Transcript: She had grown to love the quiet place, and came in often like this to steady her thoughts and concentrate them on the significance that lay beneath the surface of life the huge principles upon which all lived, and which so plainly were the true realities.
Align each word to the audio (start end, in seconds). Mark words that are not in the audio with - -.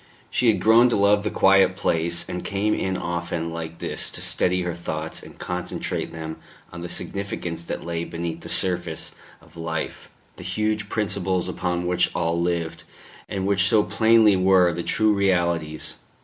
She 0.31 0.47
had 0.47 0.59
grown 0.59 0.89
to 0.89 0.95
love 0.95 1.21
the 1.21 1.29
quiet 1.29 1.75
place, 1.75 2.27
and 2.27 2.43
came 2.43 2.73
in 2.73 2.97
often 2.97 3.51
like 3.53 3.77
this 3.77 4.09
to 4.09 4.19
steady 4.19 4.63
her 4.63 4.73
thoughts 4.73 5.21
and 5.21 5.37
concentrate 5.37 6.11
them 6.11 6.37
on 6.73 6.81
the 6.81 6.89
significance 6.89 7.63
that 7.65 7.85
lay 7.85 8.03
beneath 8.03 8.41
the 8.41 8.49
surface 8.49 9.13
of 9.43 9.55
life 9.55 10.09
the 10.37 10.43
huge 10.43 10.89
principles 10.89 11.47
upon 11.47 11.85
which 11.85 12.09
all 12.15 12.41
lived, 12.41 12.83
and 13.29 13.45
which 13.45 13.67
so 13.67 13.83
plainly 13.83 14.35
were 14.35 14.73
the 14.73 14.81
true 14.81 15.13
realities. 15.13 15.97